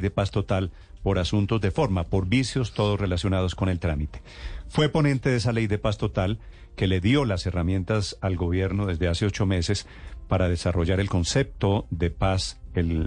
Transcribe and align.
de 0.00 0.10
paz 0.10 0.30
total 0.30 0.70
por 1.02 1.18
asuntos 1.18 1.60
de 1.60 1.70
forma, 1.70 2.04
por 2.04 2.26
vicios 2.26 2.72
todos 2.72 2.98
relacionados 2.98 3.54
con 3.54 3.68
el 3.68 3.78
trámite. 3.78 4.22
Fue 4.68 4.88
ponente 4.88 5.28
de 5.28 5.36
esa 5.36 5.52
ley 5.52 5.66
de 5.66 5.78
paz 5.78 5.98
total 5.98 6.38
que 6.76 6.86
le 6.86 7.00
dio 7.00 7.26
las 7.26 7.44
herramientas 7.44 8.16
al 8.22 8.36
gobierno 8.36 8.86
desde 8.86 9.08
hace 9.08 9.26
ocho 9.26 9.44
meses 9.44 9.86
para 10.28 10.48
desarrollar 10.48 10.98
el 10.98 11.10
concepto 11.10 11.86
de 11.90 12.10
paz 12.10 12.58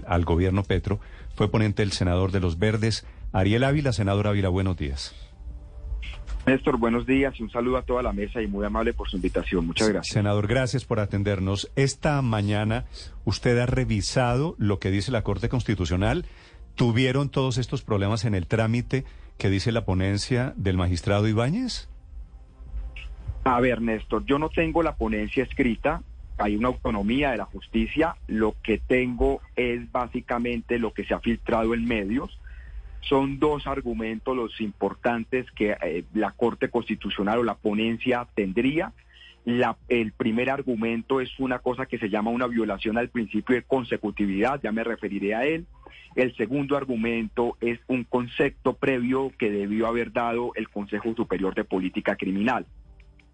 al 0.06 0.24
gobierno 0.24 0.62
Petro. 0.62 1.00
Fue 1.34 1.50
ponente 1.50 1.82
el 1.82 1.90
senador 1.90 2.30
de 2.30 2.38
los 2.38 2.60
Verdes, 2.60 3.04
Ariel 3.32 3.64
Ávila. 3.64 3.92
Senador 3.92 4.28
Ávila, 4.28 4.48
buenos 4.48 4.76
días. 4.76 5.12
Néstor, 6.46 6.78
buenos 6.78 7.06
días 7.06 7.34
y 7.40 7.42
un 7.42 7.50
saludo 7.50 7.78
a 7.78 7.82
toda 7.82 8.04
la 8.04 8.12
mesa 8.12 8.40
y 8.40 8.46
muy 8.46 8.64
amable 8.64 8.92
por 8.92 9.10
su 9.10 9.16
invitación. 9.16 9.66
Muchas 9.66 9.88
gracias. 9.88 10.14
Senador, 10.14 10.46
gracias 10.46 10.84
por 10.84 11.00
atendernos. 11.00 11.68
Esta 11.74 12.22
mañana 12.22 12.84
usted 13.24 13.58
ha 13.58 13.66
revisado 13.66 14.54
lo 14.56 14.78
que 14.78 14.92
dice 14.92 15.10
la 15.10 15.22
Corte 15.22 15.48
Constitucional 15.48 16.24
¿Tuvieron 16.76 17.30
todos 17.30 17.56
estos 17.56 17.82
problemas 17.82 18.26
en 18.26 18.34
el 18.34 18.46
trámite 18.46 19.04
que 19.38 19.48
dice 19.48 19.72
la 19.72 19.86
ponencia 19.86 20.52
del 20.56 20.76
magistrado 20.76 21.26
Ibáñez? 21.26 21.88
A 23.44 23.60
ver, 23.60 23.80
Néstor, 23.80 24.26
yo 24.26 24.38
no 24.38 24.50
tengo 24.50 24.82
la 24.82 24.96
ponencia 24.96 25.42
escrita, 25.42 26.02
hay 26.36 26.54
una 26.54 26.68
autonomía 26.68 27.30
de 27.30 27.38
la 27.38 27.46
justicia, 27.46 28.16
lo 28.26 28.56
que 28.62 28.76
tengo 28.76 29.40
es 29.56 29.90
básicamente 29.90 30.78
lo 30.78 30.92
que 30.92 31.04
se 31.04 31.14
ha 31.14 31.20
filtrado 31.20 31.72
en 31.72 31.86
medios. 31.86 32.38
Son 33.00 33.38
dos 33.38 33.66
argumentos 33.66 34.36
los 34.36 34.60
importantes 34.60 35.50
que 35.52 35.76
eh, 35.80 36.04
la 36.12 36.32
Corte 36.32 36.68
Constitucional 36.68 37.38
o 37.38 37.44
la 37.44 37.54
ponencia 37.54 38.26
tendría. 38.34 38.92
La, 39.46 39.76
el 39.88 40.12
primer 40.12 40.50
argumento 40.50 41.22
es 41.22 41.30
una 41.38 41.60
cosa 41.60 41.86
que 41.86 41.98
se 41.98 42.10
llama 42.10 42.32
una 42.32 42.48
violación 42.48 42.98
al 42.98 43.08
principio 43.08 43.54
de 43.54 43.62
consecutividad, 43.62 44.60
ya 44.62 44.72
me 44.72 44.84
referiré 44.84 45.34
a 45.34 45.46
él. 45.46 45.66
El 46.14 46.34
segundo 46.36 46.76
argumento 46.76 47.56
es 47.60 47.78
un 47.88 48.04
concepto 48.04 48.74
previo 48.74 49.32
que 49.38 49.50
debió 49.50 49.86
haber 49.86 50.12
dado 50.12 50.52
el 50.54 50.68
Consejo 50.68 51.14
Superior 51.14 51.54
de 51.54 51.64
Política 51.64 52.16
Criminal. 52.16 52.66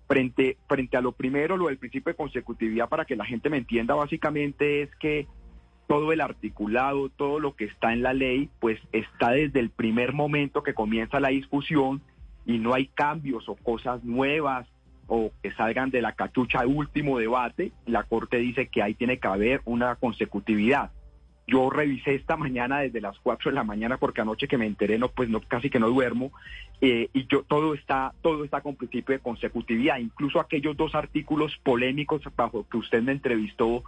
Frente, 0.09 0.57
frente 0.69 0.97
a 0.97 1.01
lo 1.01 1.13
primero, 1.13 1.57
lo 1.57 1.69
del 1.69 1.79
principio 1.79 2.13
de 2.13 2.17
consecutividad, 2.17 2.89
para 2.89 3.05
que 3.05 3.17
la 3.17 3.25
gente 3.25 3.49
me 3.49 3.57
entienda, 3.57 3.95
básicamente 3.95 4.83
es 4.83 4.95
que 4.97 5.27
todo 5.87 6.13
el 6.13 6.21
articulado, 6.21 7.09
todo 7.09 7.39
lo 7.39 7.55
que 7.55 7.65
está 7.65 7.93
en 7.93 8.03
la 8.03 8.13
ley, 8.15 8.49
pues 8.61 8.81
está 8.93 9.31
desde 9.31 9.61
el 9.61 9.71
primer 9.71 10.13
momento 10.13 10.63
que 10.63 10.75
comienza 10.75 11.21
la 11.21 11.29
discusión 11.29 12.03
y 12.47 12.59
no 12.59 12.75
hay 12.75 12.87
cambios 12.87 13.49
o 13.49 13.57
cosas 13.57 14.03
nuevas 14.03 14.67
o 15.07 15.31
que 15.43 15.53
salgan 15.53 15.91
de 15.91 16.03
la 16.03 16.13
cachucha 16.13 16.67
último 16.67 17.19
debate. 17.19 17.73
La 17.87 18.05
Corte 18.05 18.39
dice 18.39 18.69
que 18.69 18.83
ahí 18.83 18.95
tiene 18.95 19.19
que 19.19 19.29
haber 19.29 19.61
una 19.65 19.97
consecutividad. 19.97 20.91
Yo 21.47 21.71
revisé 21.71 22.15
esta 22.15 22.37
mañana 22.37 22.81
desde 22.81 23.01
las 23.01 23.19
4 23.19 23.51
de 23.51 23.55
la 23.55 23.65
mañana 23.65 23.99
porque 23.99 24.21
anoche 24.21 24.47
que 24.47 24.59
me 24.59 24.67
enteré, 24.67 24.99
no, 24.99 25.09
pues 25.09 25.29
no, 25.29 25.41
casi 25.41 25.71
que 25.71 25.81
no 25.81 25.89
duermo, 25.89 26.33
eh, 26.81 27.09
y 27.13 27.27
yo 27.27 27.43
todo 27.43 27.75
está, 27.75 28.13
todo 28.23 28.45
está 28.45 28.61
con 28.61 28.77
principio 28.77 29.15
de 29.15 29.21
consecutividad, 29.21 29.99
incluso 29.99 30.41
aquellos 30.41 30.77
dos 30.77 30.95
artículos 30.95 31.57
polémicos 31.63 32.23
bajo 32.37 32.67
que 32.69 32.77
usted 32.77 33.03
me 33.03 33.13
entrevistó 33.13 33.85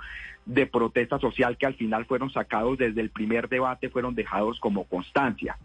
de 0.47 0.67
protesta 0.67 1.19
social 1.19 1.57
que 1.57 1.67
al 1.67 1.75
final 1.75 2.07
fueron 2.07 2.31
sacados 2.31 2.79
desde 2.79 3.01
el 3.01 3.11
primer 3.11 3.49
debate, 3.49 3.89
fueron 3.89 4.15
dejados 4.15 4.59
como 4.61 4.85
constancia. 4.85 5.57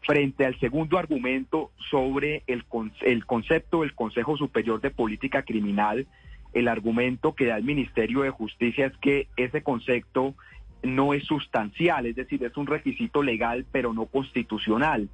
Frente 0.00 0.44
al 0.44 0.58
segundo 0.58 0.98
argumento 0.98 1.70
sobre 1.90 2.42
el, 2.48 2.64
el 3.02 3.24
concepto 3.24 3.82
del 3.82 3.94
Consejo 3.94 4.36
Superior 4.36 4.80
de 4.80 4.90
Política 4.90 5.44
Criminal, 5.44 6.06
el 6.52 6.68
argumento 6.68 7.34
que 7.34 7.46
da 7.46 7.56
el 7.56 7.64
Ministerio 7.64 8.22
de 8.22 8.30
Justicia 8.30 8.86
es 8.86 8.96
que 8.98 9.28
ese 9.36 9.62
concepto 9.62 10.34
no 10.82 11.14
es 11.14 11.24
sustancial, 11.24 12.06
es 12.06 12.16
decir, 12.16 12.42
es 12.44 12.56
un 12.56 12.66
requisito 12.66 13.22
legal 13.22 13.64
pero 13.70 13.92
no 13.92 14.06
constitucional 14.06 15.08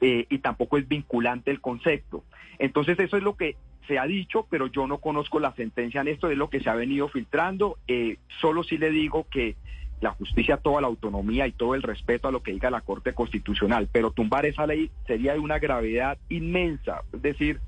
eh, 0.00 0.26
y 0.28 0.38
tampoco 0.38 0.78
es 0.78 0.88
vinculante 0.88 1.50
el 1.50 1.60
concepto. 1.60 2.24
Entonces 2.58 2.98
eso 2.98 3.16
es 3.16 3.22
lo 3.22 3.36
que 3.36 3.56
se 3.86 3.98
ha 3.98 4.06
dicho, 4.06 4.46
pero 4.50 4.66
yo 4.66 4.86
no 4.86 4.98
conozco 4.98 5.38
la 5.38 5.54
sentencia 5.54 6.00
en 6.00 6.08
esto, 6.08 6.30
es 6.30 6.36
lo 6.36 6.50
que 6.50 6.60
se 6.60 6.68
ha 6.68 6.74
venido 6.74 7.08
filtrando. 7.08 7.78
Eh, 7.86 8.18
solo 8.40 8.64
sí 8.64 8.78
le 8.78 8.90
digo 8.90 9.26
que 9.30 9.56
la 10.00 10.10
justicia 10.10 10.58
toda 10.58 10.80
la 10.80 10.88
autonomía 10.88 11.46
y 11.46 11.52
todo 11.52 11.74
el 11.74 11.82
respeto 11.82 12.28
a 12.28 12.32
lo 12.32 12.42
que 12.42 12.52
diga 12.52 12.70
la 12.70 12.82
Corte 12.82 13.14
Constitucional, 13.14 13.88
pero 13.90 14.10
tumbar 14.10 14.44
esa 14.44 14.66
ley 14.66 14.90
sería 15.06 15.32
de 15.32 15.38
una 15.38 15.58
gravedad 15.58 16.18
inmensa, 16.28 17.02
es 17.12 17.22
decir, 17.22 17.60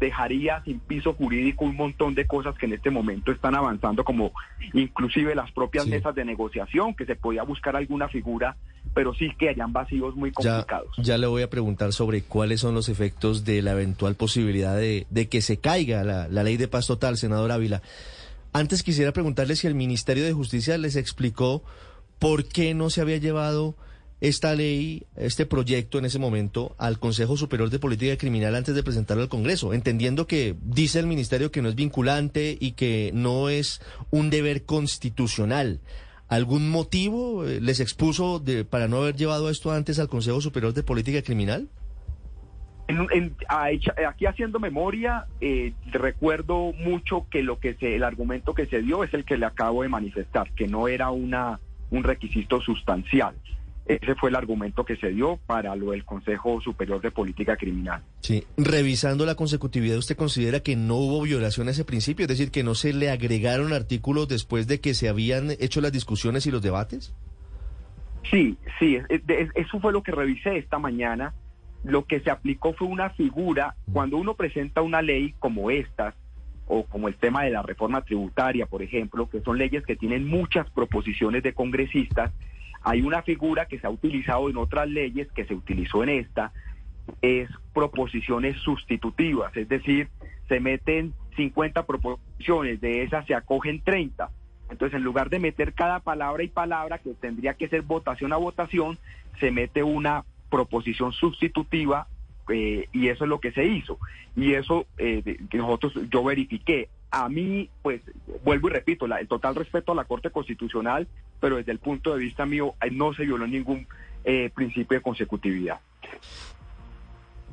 dejaría 0.00 0.62
sin 0.64 0.80
piso 0.80 1.14
jurídico 1.14 1.64
un 1.64 1.76
montón 1.76 2.14
de 2.14 2.26
cosas 2.26 2.56
que 2.56 2.66
en 2.66 2.74
este 2.74 2.90
momento 2.90 3.32
están 3.32 3.54
avanzando, 3.54 4.04
como 4.04 4.32
inclusive 4.72 5.34
las 5.34 5.50
propias 5.52 5.86
mesas 5.86 6.14
de 6.14 6.24
negociación, 6.24 6.94
que 6.94 7.06
se 7.06 7.16
podía 7.16 7.42
buscar 7.42 7.76
alguna 7.76 8.08
figura, 8.08 8.56
pero 8.92 9.14
sí 9.14 9.30
que 9.38 9.48
hayan 9.48 9.72
vacíos 9.72 10.14
muy 10.16 10.32
complicados. 10.32 10.90
Ya, 10.98 11.16
le 11.18 11.26
voy 11.26 11.42
a 11.42 11.50
preguntar 11.50 11.92
sobre 11.92 12.22
cuáles 12.22 12.60
son 12.60 12.74
los 12.74 12.88
efectos 12.88 13.44
de 13.44 13.62
la 13.62 13.72
eventual 13.72 14.14
posibilidad 14.14 14.76
de, 14.76 15.28
que 15.30 15.42
se 15.42 15.58
caiga 15.58 16.04
la, 16.04 16.28
la 16.28 16.42
ley 16.42 16.56
de 16.56 16.68
paz 16.68 16.86
total, 16.86 17.16
senador 17.16 17.50
Ávila. 17.52 17.82
Antes 18.52 18.82
quisiera 18.82 19.12
preguntarle 19.12 19.56
si 19.56 19.66
el 19.66 19.74
Ministerio 19.74 20.24
de 20.24 20.32
Justicia 20.32 20.78
les 20.78 20.96
explicó 20.96 21.64
por 22.18 22.46
qué 22.46 22.74
no 22.74 22.90
se 22.90 23.00
había 23.00 23.16
llevado 23.16 23.74
esta 24.20 24.54
ley, 24.54 25.04
este 25.16 25.46
proyecto 25.46 25.98
en 25.98 26.04
ese 26.04 26.18
momento 26.18 26.74
al 26.78 26.98
Consejo 26.98 27.36
Superior 27.36 27.70
de 27.70 27.78
Política 27.78 28.16
Criminal 28.16 28.54
antes 28.54 28.74
de 28.74 28.82
presentarlo 28.82 29.22
al 29.22 29.28
Congreso, 29.28 29.74
entendiendo 29.74 30.26
que 30.26 30.54
dice 30.62 31.00
el 31.00 31.06
Ministerio 31.06 31.50
que 31.50 31.62
no 31.62 31.68
es 31.68 31.74
vinculante 31.74 32.56
y 32.58 32.72
que 32.72 33.10
no 33.14 33.48
es 33.48 33.80
un 34.10 34.30
deber 34.30 34.64
constitucional. 34.64 35.80
¿Algún 36.28 36.70
motivo 36.70 37.46
eh, 37.46 37.60
les 37.60 37.80
expuso 37.80 38.38
de, 38.38 38.64
para 38.64 38.88
no 38.88 38.98
haber 38.98 39.14
llevado 39.14 39.50
esto 39.50 39.72
antes 39.72 39.98
al 39.98 40.08
Consejo 40.08 40.40
Superior 40.40 40.72
de 40.72 40.82
Política 40.82 41.22
Criminal? 41.22 41.68
aquí 44.06 44.26
haciendo 44.26 44.60
memoria, 44.60 45.26
eh, 45.40 45.72
recuerdo 45.90 46.72
mucho 46.74 47.26
que 47.30 47.42
lo 47.42 47.58
que 47.58 47.74
se, 47.74 47.96
el 47.96 48.04
argumento 48.04 48.52
que 48.52 48.66
se 48.66 48.82
dio 48.82 49.04
es 49.04 49.14
el 49.14 49.24
que 49.24 49.38
le 49.38 49.46
acabo 49.46 49.82
de 49.82 49.88
manifestar, 49.88 50.52
que 50.52 50.66
no 50.66 50.86
era 50.86 51.10
una 51.10 51.60
un 51.90 52.02
requisito 52.02 52.60
sustancial. 52.60 53.34
Ese 53.86 54.14
fue 54.14 54.30
el 54.30 54.36
argumento 54.36 54.84
que 54.84 54.96
se 54.96 55.10
dio 55.10 55.38
para 55.46 55.76
lo 55.76 55.90
del 55.90 56.04
Consejo 56.04 56.60
Superior 56.62 57.02
de 57.02 57.10
Política 57.10 57.56
Criminal. 57.56 58.02
Sí, 58.20 58.44
revisando 58.56 59.26
la 59.26 59.34
consecutividad, 59.34 59.98
¿usted 59.98 60.16
considera 60.16 60.60
que 60.60 60.74
no 60.74 60.96
hubo 60.96 61.22
violación 61.22 61.68
a 61.68 61.72
ese 61.72 61.84
principio? 61.84 62.24
Es 62.24 62.28
decir, 62.28 62.50
que 62.50 62.64
no 62.64 62.74
se 62.74 62.94
le 62.94 63.10
agregaron 63.10 63.74
artículos 63.74 64.26
después 64.28 64.66
de 64.66 64.80
que 64.80 64.94
se 64.94 65.10
habían 65.10 65.50
hecho 65.60 65.82
las 65.82 65.92
discusiones 65.92 66.46
y 66.46 66.50
los 66.50 66.62
debates? 66.62 67.14
Sí, 68.30 68.56
sí, 68.78 68.98
eso 69.54 69.80
fue 69.80 69.92
lo 69.92 70.02
que 70.02 70.12
revisé 70.12 70.56
esta 70.56 70.78
mañana. 70.78 71.34
Lo 71.84 72.06
que 72.06 72.20
se 72.20 72.30
aplicó 72.30 72.72
fue 72.72 72.88
una 72.88 73.10
figura, 73.10 73.76
mm. 73.86 73.92
cuando 73.92 74.16
uno 74.16 74.32
presenta 74.32 74.80
una 74.80 75.02
ley 75.02 75.34
como 75.38 75.70
esta, 75.70 76.14
o 76.66 76.84
como 76.84 77.08
el 77.08 77.16
tema 77.16 77.44
de 77.44 77.50
la 77.50 77.62
reforma 77.62 78.02
tributaria, 78.02 78.64
por 78.64 78.82
ejemplo, 78.82 79.28
que 79.28 79.40
son 79.42 79.58
leyes 79.58 79.84
que 79.84 79.96
tienen 79.96 80.26
muchas 80.26 80.70
proposiciones 80.70 81.42
de 81.42 81.52
congresistas, 81.52 82.32
hay 82.84 83.02
una 83.02 83.22
figura 83.22 83.66
que 83.66 83.78
se 83.78 83.86
ha 83.86 83.90
utilizado 83.90 84.48
en 84.50 84.58
otras 84.58 84.88
leyes, 84.88 85.30
que 85.32 85.46
se 85.46 85.54
utilizó 85.54 86.02
en 86.02 86.10
esta, 86.10 86.52
es 87.22 87.48
proposiciones 87.72 88.56
sustitutivas, 88.58 89.56
es 89.56 89.68
decir, 89.68 90.08
se 90.48 90.60
meten 90.60 91.14
50 91.36 91.86
proposiciones, 91.86 92.80
de 92.80 93.02
esas 93.02 93.26
se 93.26 93.34
acogen 93.34 93.80
30. 93.82 94.30
Entonces, 94.70 94.96
en 94.96 95.02
lugar 95.02 95.30
de 95.30 95.38
meter 95.38 95.72
cada 95.72 96.00
palabra 96.00 96.42
y 96.42 96.48
palabra, 96.48 96.98
que 96.98 97.14
tendría 97.14 97.54
que 97.54 97.68
ser 97.68 97.82
votación 97.82 98.32
a 98.32 98.36
votación, 98.36 98.98
se 99.40 99.50
mete 99.50 99.82
una 99.82 100.24
proposición 100.50 101.12
sustitutiva 101.12 102.06
eh, 102.48 102.88
y 102.92 103.08
eso 103.08 103.24
es 103.24 103.30
lo 103.30 103.40
que 103.40 103.52
se 103.52 103.64
hizo. 103.64 103.98
Y 104.36 104.54
eso 104.54 104.86
eh, 104.98 105.38
nosotros, 105.52 105.94
yo 106.10 106.22
verifiqué. 106.24 106.88
A 107.16 107.28
mí, 107.28 107.70
pues, 107.82 108.02
vuelvo 108.44 108.68
y 108.68 108.72
repito, 108.72 109.06
el 109.06 109.28
total 109.28 109.54
respeto 109.54 109.92
a 109.92 109.94
la 109.94 110.04
Corte 110.04 110.30
Constitucional, 110.30 111.06
pero 111.40 111.56
desde 111.56 111.72
el 111.72 111.78
punto 111.78 112.12
de 112.12 112.18
vista 112.18 112.44
mío 112.44 112.74
eh, 112.82 112.90
no 112.90 113.14
se 113.14 113.24
violó 113.24 113.46
ningún 113.46 113.86
principio 114.54 114.96
de 114.96 115.02
consecutividad. 115.02 115.80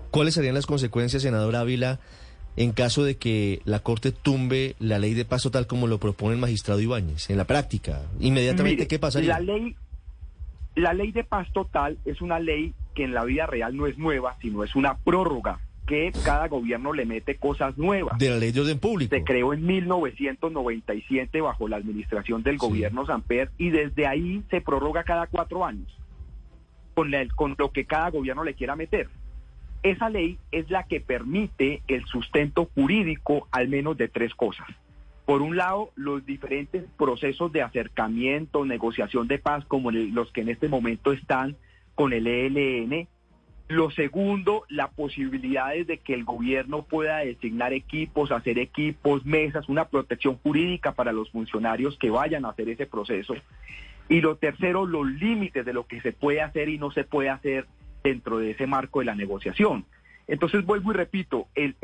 ¿Cuáles 0.09 0.33
serían 0.33 0.55
las 0.55 0.65
consecuencias, 0.65 1.23
senador 1.23 1.55
Ávila, 1.55 1.99
en 2.57 2.73
caso 2.73 3.03
de 3.03 3.15
que 3.15 3.61
la 3.63 3.79
Corte 3.79 4.11
tumbe 4.11 4.75
la 4.79 4.99
ley 4.99 5.13
de 5.13 5.25
paso 5.25 5.51
tal 5.51 5.67
como 5.67 5.87
lo 5.87 5.99
propone 5.99 6.33
el 6.33 6.39
magistrado 6.39 6.81
Ibáñez? 6.81 7.29
En 7.29 7.37
la 7.37 7.45
práctica, 7.45 8.01
inmediatamente, 8.19 8.87
¿qué 8.87 8.99
pasaría? 8.99 9.29
La 9.29 9.39
ley, 9.39 9.75
la 10.75 10.93
ley 10.93 11.11
de 11.11 11.23
paz 11.23 11.47
total 11.53 11.97
es 12.05 12.21
una 12.21 12.39
ley 12.39 12.73
que 12.93 13.05
en 13.05 13.13
la 13.13 13.23
vida 13.23 13.45
real 13.45 13.75
no 13.75 13.87
es 13.87 13.97
nueva, 13.97 14.35
sino 14.41 14.63
es 14.63 14.75
una 14.75 14.97
prórroga 14.97 15.59
que 15.91 16.13
cada 16.23 16.47
gobierno 16.47 16.93
le 16.93 17.05
mete 17.05 17.35
cosas 17.35 17.77
nuevas. 17.77 18.17
De 18.17 18.29
la 18.29 18.37
ley 18.37 18.53
de 18.53 18.61
orden 18.61 18.79
público. 18.79 19.13
Se 19.13 19.25
creó 19.25 19.51
en 19.51 19.65
1997 19.65 21.41
bajo 21.41 21.67
la 21.67 21.75
administración 21.75 22.43
del 22.43 22.57
gobierno 22.57 23.05
Samper 23.05 23.51
y 23.57 23.71
desde 23.71 24.07
ahí 24.07 24.41
se 24.49 24.61
prorroga 24.61 25.03
cada 25.03 25.27
cuatro 25.27 25.65
años 25.65 25.93
con, 26.93 27.11
con 27.35 27.55
lo 27.57 27.71
que 27.71 27.83
cada 27.83 28.09
gobierno 28.09 28.45
le 28.45 28.53
quiera 28.53 28.77
meter. 28.77 29.09
Esa 29.83 30.09
ley 30.09 30.37
es 30.53 30.69
la 30.69 30.83
que 30.83 31.01
permite 31.01 31.81
el 31.89 32.05
sustento 32.05 32.69
jurídico 32.73 33.49
al 33.51 33.67
menos 33.67 33.97
de 33.97 34.07
tres 34.07 34.33
cosas. 34.33 34.67
Por 35.25 35.41
un 35.41 35.57
lado, 35.57 35.91
los 35.95 36.25
diferentes 36.25 36.85
procesos 36.97 37.51
de 37.51 37.63
acercamiento, 37.63 38.63
negociación 38.63 39.27
de 39.27 39.39
paz, 39.39 39.65
como 39.65 39.91
los 39.91 40.31
que 40.31 40.39
en 40.39 40.49
este 40.49 40.69
momento 40.69 41.11
están 41.11 41.57
con 41.95 42.13
el 42.13 42.27
ELN. 42.27 43.09
Lo 43.71 43.89
segundo, 43.89 44.65
la 44.67 44.89
posibilidad 44.89 45.73
de 45.73 45.97
que 45.99 46.13
el 46.13 46.25
gobierno 46.25 46.83
pueda 46.83 47.19
designar 47.19 47.71
equipos, 47.71 48.33
hacer 48.33 48.59
equipos, 48.59 49.25
mesas, 49.25 49.69
una 49.69 49.85
protección 49.85 50.37
jurídica 50.43 50.91
para 50.91 51.13
los 51.13 51.29
funcionarios 51.31 51.97
que 51.97 52.09
vayan 52.09 52.43
a 52.43 52.49
hacer 52.49 52.67
ese 52.67 52.85
proceso. 52.85 53.33
Y 54.09 54.19
lo 54.19 54.35
tercero, 54.35 54.85
los 54.85 55.09
límites 55.09 55.65
de 55.65 55.71
lo 55.71 55.87
que 55.87 56.01
se 56.01 56.11
puede 56.11 56.41
hacer 56.41 56.67
y 56.67 56.79
no 56.79 56.91
se 56.91 57.05
puede 57.05 57.29
hacer 57.29 57.65
dentro 58.03 58.39
de 58.39 58.51
ese 58.51 58.67
marco 58.67 58.99
de 58.99 59.05
la 59.05 59.15
negociación. 59.15 59.85
Entonces 60.27 60.65
vuelvo 60.65 60.91
y 60.91 60.95
repito, 60.95 61.47
el, 61.55 61.77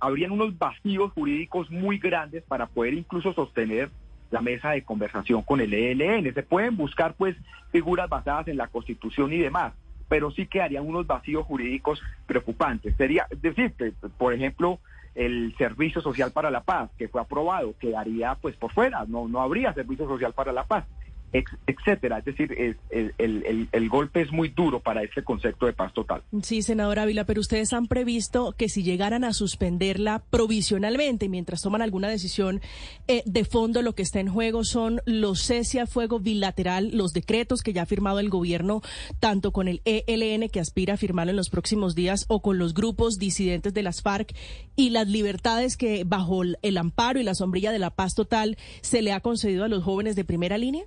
habrían 0.00 0.32
unos 0.32 0.58
vacíos 0.58 1.12
jurídicos 1.12 1.70
muy 1.70 1.98
grandes 1.98 2.42
para 2.42 2.66
poder 2.66 2.94
incluso 2.94 3.32
sostener 3.32 3.90
la 4.32 4.40
mesa 4.40 4.70
de 4.70 4.82
conversación 4.82 5.42
con 5.42 5.60
el 5.60 5.72
ELN. 5.72 6.34
Se 6.34 6.42
pueden 6.42 6.76
buscar 6.76 7.14
pues 7.14 7.36
figuras 7.70 8.08
basadas 8.08 8.48
en 8.48 8.56
la 8.56 8.66
Constitución 8.66 9.32
y 9.32 9.38
demás, 9.38 9.72
pero 10.12 10.30
sí 10.30 10.46
quedarían 10.46 10.86
unos 10.86 11.06
vacíos 11.06 11.46
jurídicos 11.46 12.02
preocupantes. 12.26 12.94
Sería 12.96 13.26
decir, 13.40 13.72
por 14.18 14.34
ejemplo, 14.34 14.78
el 15.14 15.54
Servicio 15.56 16.02
Social 16.02 16.32
para 16.32 16.50
la 16.50 16.60
Paz, 16.60 16.90
que 16.98 17.08
fue 17.08 17.22
aprobado, 17.22 17.74
quedaría 17.78 18.34
pues 18.34 18.54
por 18.56 18.70
fuera, 18.72 19.06
no, 19.08 19.26
no 19.26 19.40
habría 19.40 19.72
Servicio 19.72 20.06
Social 20.06 20.34
para 20.34 20.52
la 20.52 20.64
Paz 20.64 20.84
etcétera. 21.32 22.18
Es 22.18 22.24
decir, 22.24 22.78
el, 22.90 23.88
golpe 23.88 24.22
es 24.22 24.32
muy 24.32 24.48
duro 24.48 24.80
para 24.80 25.02
este 25.02 25.22
concepto 25.22 25.66
de 25.66 25.72
paz 25.72 25.92
total. 25.92 26.22
Sí, 26.42 26.62
senador 26.62 26.98
Ávila, 26.98 27.24
pero 27.24 27.40
ustedes 27.40 27.72
han 27.72 27.86
previsto 27.86 28.54
que 28.56 28.68
si 28.68 28.82
llegaran 28.82 29.24
a 29.24 29.32
suspenderla 29.32 30.22
provisionalmente, 30.30 31.28
mientras 31.28 31.62
toman 31.62 31.82
alguna 31.82 32.08
decisión 32.08 32.60
eh, 33.08 33.22
de 33.26 33.44
fondo, 33.44 33.82
lo 33.82 33.94
que 33.94 34.02
está 34.02 34.20
en 34.20 34.28
juego 34.28 34.64
son 34.64 35.00
los 35.04 35.42
cese 35.42 35.80
a 35.80 35.86
fuego 35.86 36.20
bilateral, 36.20 36.90
los 36.92 37.12
decretos 37.12 37.62
que 37.62 37.72
ya 37.72 37.82
ha 37.82 37.86
firmado 37.86 38.18
el 38.18 38.30
gobierno, 38.30 38.82
tanto 39.20 39.52
con 39.52 39.68
el 39.68 39.82
ELN, 39.84 40.48
que 40.48 40.60
aspira 40.60 40.94
a 40.94 40.98
firmarlo 40.98 41.30
en 41.30 41.36
los 41.36 41.50
próximos 41.50 41.94
días, 41.94 42.24
o 42.28 42.40
con 42.40 42.58
los 42.58 42.74
grupos 42.74 43.18
disidentes 43.18 43.74
de 43.74 43.82
las 43.82 44.02
FARC, 44.02 44.34
y 44.76 44.90
las 44.90 45.08
libertades 45.08 45.76
que 45.76 46.04
bajo 46.04 46.42
el 46.42 46.78
amparo 46.78 47.20
y 47.20 47.24
la 47.24 47.34
sombrilla 47.34 47.72
de 47.72 47.78
la 47.78 47.90
paz 47.90 48.14
total 48.14 48.56
se 48.80 49.02
le 49.02 49.12
ha 49.12 49.20
concedido 49.20 49.64
a 49.64 49.68
los 49.68 49.84
jóvenes 49.84 50.16
de 50.16 50.24
primera 50.24 50.58
línea? 50.58 50.84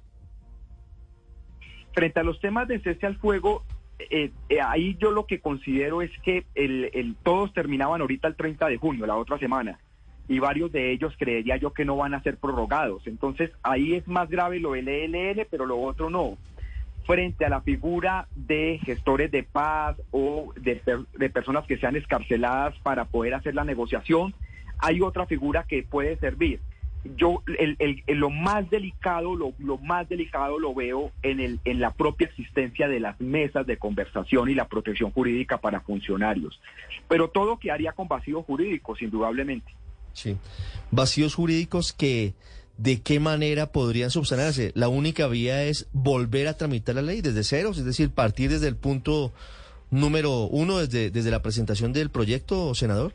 Frente 1.95 2.19
a 2.19 2.23
los 2.23 2.39
temas 2.41 2.67
de 2.67 2.79
cese 2.81 3.07
al 3.07 3.15
fuego, 3.15 3.63
eh, 3.97 4.29
eh, 4.49 4.59
ahí 4.61 4.97
yo 4.99 5.11
lo 5.11 5.25
que 5.25 5.39
considero 5.39 6.01
es 6.01 6.11
que 6.23 6.45
el, 6.53 7.15
todos 7.23 7.53
terminaban 7.53 8.01
ahorita 8.01 8.27
el 8.27 8.35
30 8.35 8.67
de 8.67 8.77
junio, 8.77 9.05
la 9.07 9.15
otra 9.15 9.39
semana, 9.39 9.79
y 10.27 10.39
varios 10.39 10.73
de 10.73 10.91
ellos 10.91 11.15
creería 11.17 11.55
yo 11.55 11.71
que 11.71 11.85
no 11.85 11.95
van 11.95 12.13
a 12.13 12.21
ser 12.21 12.35
prorrogados. 12.37 13.07
Entonces 13.07 13.51
ahí 13.63 13.93
es 13.93 14.07
más 14.07 14.29
grave 14.29 14.59
lo 14.59 14.73
del 14.73 14.89
ELN, 14.89 15.47
pero 15.49 15.65
lo 15.65 15.79
otro 15.79 16.09
no. 16.09 16.37
Frente 17.05 17.45
a 17.45 17.49
la 17.49 17.61
figura 17.61 18.27
de 18.35 18.79
gestores 18.83 19.31
de 19.31 19.43
paz 19.43 19.95
o 20.11 20.51
de, 20.59 20.81
de 21.13 21.29
personas 21.29 21.65
que 21.65 21.77
sean 21.77 21.95
escarceladas 21.95 22.77
para 22.79 23.05
poder 23.05 23.35
hacer 23.35 23.55
la 23.55 23.63
negociación, 23.63 24.33
hay 24.79 24.99
otra 24.99 25.27
figura 25.27 25.63
que 25.63 25.83
puede 25.83 26.17
servir 26.17 26.59
yo 27.15 27.43
el, 27.59 27.75
el, 27.79 28.03
lo 28.17 28.29
más 28.29 28.69
delicado 28.69 29.35
lo, 29.35 29.53
lo, 29.59 29.77
más 29.77 30.09
delicado 30.09 30.59
lo 30.59 30.73
veo 30.73 31.11
en 31.21 31.39
el 31.39 31.59
en 31.65 31.79
la 31.79 31.91
propia 31.91 32.27
existencia 32.27 32.87
de 32.87 32.99
las 32.99 33.19
mesas 33.21 33.67
de 33.67 33.77
conversación 33.77 34.49
y 34.49 34.55
la 34.55 34.67
protección 34.67 35.11
jurídica 35.11 35.59
para 35.59 35.81
funcionarios. 35.81 36.59
Pero 37.07 37.29
todo 37.29 37.59
quedaría 37.59 37.91
con 37.91 38.07
vacíos 38.07 38.45
jurídicos 38.45 39.01
indudablemente. 39.01 39.71
Sí. 40.13 40.37
Vacíos 40.91 41.35
jurídicos 41.35 41.93
que 41.93 42.33
de 42.77 43.01
qué 43.01 43.19
manera 43.19 43.71
podrían 43.71 44.09
subsanarse 44.09 44.71
la 44.75 44.89
única 44.89 45.27
vía 45.27 45.63
es 45.63 45.87
volver 45.93 46.47
a 46.47 46.57
tramitar 46.57 46.95
la 46.95 47.01
ley 47.01 47.21
desde 47.21 47.43
cero 47.45 47.71
es 47.71 47.85
decir 47.85 48.09
partir 48.09 48.51
desde 48.51 48.67
el 48.67 48.75
punto 48.75 49.31
número 49.91 50.41
uno 50.47 50.79
desde 50.79 51.09
desde 51.09 51.31
la 51.31 51.41
presentación 51.41 51.93
del 51.93 52.09
proyecto 52.09 52.75
senador 52.75 53.13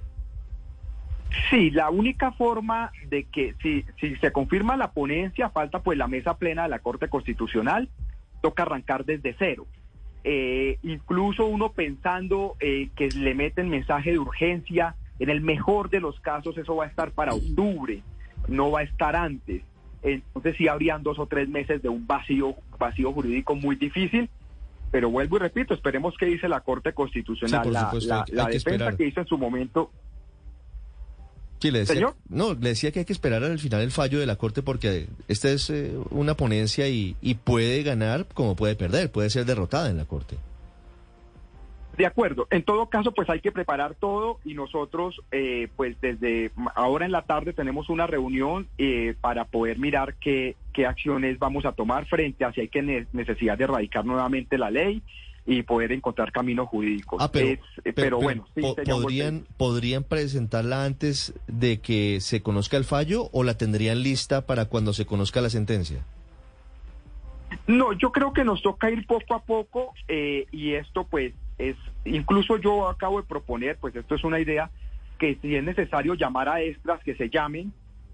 Sí, 1.50 1.70
la 1.72 1.90
única 1.90 2.30
forma 2.30 2.92
de 3.08 3.24
que 3.24 3.54
si, 3.60 3.84
si 3.98 4.14
se 4.16 4.30
confirma 4.30 4.76
la 4.76 4.92
ponencia, 4.92 5.50
falta 5.50 5.80
pues 5.82 5.98
la 5.98 6.06
mesa 6.06 6.38
plena 6.38 6.62
de 6.62 6.68
la 6.68 6.78
Corte 6.78 7.08
Constitucional, 7.08 7.88
toca 8.40 8.62
arrancar 8.62 9.04
desde 9.04 9.34
cero. 9.36 9.66
Eh, 10.22 10.78
incluso 10.82 11.46
uno 11.46 11.72
pensando 11.72 12.56
eh, 12.60 12.90
que 12.94 13.08
le 13.08 13.34
meten 13.34 13.68
mensaje 13.68 14.12
de 14.12 14.18
urgencia, 14.18 14.94
en 15.18 15.28
el 15.28 15.40
mejor 15.40 15.90
de 15.90 16.00
los 16.00 16.20
casos 16.20 16.56
eso 16.56 16.76
va 16.76 16.84
a 16.84 16.88
estar 16.88 17.10
para 17.10 17.34
octubre, 17.34 18.02
no 18.46 18.70
va 18.70 18.80
a 18.80 18.84
estar 18.84 19.16
antes. 19.16 19.62
Entonces 20.02 20.56
sí 20.56 20.68
habrían 20.68 21.02
dos 21.02 21.18
o 21.18 21.26
tres 21.26 21.48
meses 21.48 21.82
de 21.82 21.88
un 21.88 22.06
vacío, 22.06 22.54
vacío 22.78 23.12
jurídico 23.12 23.54
muy 23.54 23.76
difícil, 23.76 24.30
pero 24.90 25.10
vuelvo 25.10 25.36
y 25.36 25.40
repito, 25.40 25.74
esperemos 25.74 26.14
qué 26.16 26.26
dice 26.26 26.48
la 26.48 26.60
Corte 26.60 26.92
Constitucional. 26.92 27.72
la, 27.72 28.46
defensa 28.46 28.96
que 28.96 29.06
hizo 29.06 29.20
en 29.20 29.26
su 29.26 29.36
momento 29.36 29.90
Sí, 31.60 31.70
le 31.70 31.80
decía, 31.80 32.14
No, 32.28 32.54
le 32.54 32.70
decía 32.70 32.90
que 32.90 33.00
hay 33.00 33.04
que 33.04 33.12
esperar 33.12 33.44
al 33.44 33.58
final 33.58 33.82
el 33.82 33.90
fallo 33.90 34.18
de 34.18 34.26
la 34.26 34.36
Corte 34.36 34.62
porque 34.62 35.08
esta 35.28 35.50
es 35.50 35.68
eh, 35.68 35.92
una 36.10 36.34
ponencia 36.34 36.88
y, 36.88 37.14
puede 37.44 37.82
ganar 37.82 38.26
como 38.32 38.56
puede 38.56 38.74
perder, 38.76 39.10
puede 39.12 39.30
ser 39.30 39.44
derrotada 39.44 39.90
en 39.90 39.98
la 39.98 40.06
Corte. 40.06 40.36
De 41.98 42.06
acuerdo. 42.06 42.46
En 42.50 42.62
todo 42.62 42.86
caso, 42.86 43.12
pues 43.12 43.28
hay 43.28 43.40
que 43.40 43.52
preparar 43.52 43.94
todo 43.94 44.38
y 44.42 44.54
nosotros, 44.54 45.20
eh, 45.32 45.68
pues 45.76 46.00
desde 46.00 46.50
ahora 46.74 47.04
en 47.04 47.12
la 47.12 47.22
tarde 47.22 47.52
tenemos 47.52 47.90
una 47.90 48.06
reunión 48.06 48.66
eh, 48.78 49.14
para 49.20 49.44
poder 49.44 49.78
mirar 49.78 50.14
qué, 50.14 50.56
qué 50.72 50.86
acciones 50.86 51.38
vamos 51.38 51.66
a 51.66 51.72
tomar 51.72 52.06
frente 52.06 52.44
a 52.44 52.52
si 52.52 52.62
hay 52.62 52.68
que 52.68 53.06
necesidad 53.12 53.58
de 53.58 53.64
erradicar 53.64 54.06
nuevamente 54.06 54.56
la 54.56 54.70
ley 54.70 55.02
y 55.46 55.62
poder 55.62 55.92
encontrar 55.92 56.32
caminos 56.32 56.68
jurídicos. 56.68 57.22
Ah, 57.22 57.30
pero, 57.32 58.18
bueno, 58.20 58.46
podrían, 58.86 59.46
¿podrían 59.56 60.04
presentarla 60.04 60.84
antes 60.84 61.34
de 61.46 61.80
que 61.80 62.20
se 62.20 62.42
conozca 62.42 62.76
el 62.76 62.84
fallo 62.84 63.28
o 63.32 63.42
la 63.42 63.56
tendrían 63.56 64.02
lista 64.02 64.46
para 64.46 64.66
cuando 64.66 64.92
se 64.92 65.06
conozca 65.06 65.40
la 65.40 65.50
sentencia? 65.50 66.04
No, 67.66 67.92
yo 67.92 68.12
creo 68.12 68.32
que 68.32 68.44
nos 68.44 68.62
toca 68.62 68.90
ir 68.90 69.06
poco 69.06 69.34
a 69.34 69.42
poco 69.42 69.92
eh, 70.08 70.46
y 70.52 70.74
esto 70.74 71.04
pues 71.04 71.32
es, 71.58 71.76
incluso 72.04 72.56
yo 72.58 72.88
acabo 72.88 73.20
de 73.20 73.26
proponer, 73.26 73.76
pues 73.78 73.94
esto 73.96 74.14
es 74.14 74.24
una 74.24 74.40
idea, 74.40 74.70
que 75.18 75.36
si 75.42 75.54
es 75.54 75.64
necesario 75.64 76.14
llamar 76.14 76.48
a 76.48 76.62
extras 76.62 77.02
que 77.04 77.14
se 77.14 77.28
llamen 77.28 77.72